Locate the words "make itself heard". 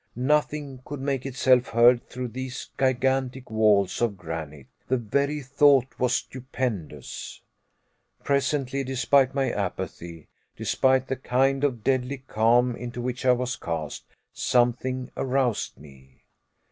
0.99-2.09